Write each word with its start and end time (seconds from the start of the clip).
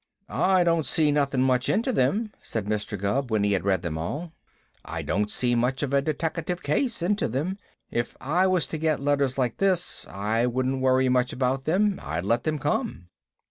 "I 0.33 0.63
don't 0.63 0.87
see 0.87 1.11
nothing 1.11 1.43
much 1.43 1.69
into 1.69 1.93
them," 1.93 2.31
said 2.41 2.65
Mr. 2.65 2.97
Gubb, 2.97 3.29
when 3.29 3.43
he 3.43 3.53
had 3.53 3.63
read 3.63 3.83
them 3.83 3.99
all. 3.99 4.33
"I 4.83 5.03
don't 5.03 5.29
see 5.29 5.53
much 5.53 5.83
of 5.83 5.93
a 5.93 6.01
deteckative 6.01 6.63
case 6.63 7.03
into 7.03 7.27
them. 7.27 7.59
If 7.91 8.17
I 8.19 8.47
was 8.47 8.65
to 8.69 8.79
get 8.79 8.99
letters 8.99 9.37
like 9.37 9.57
these 9.57 10.07
I 10.09 10.47
wouldn't 10.47 10.81
worry 10.81 11.07
much 11.07 11.33
about 11.33 11.65
them. 11.65 11.99
I'd 12.03 12.25
let 12.25 12.45
them 12.45 12.57
come." 12.57 13.09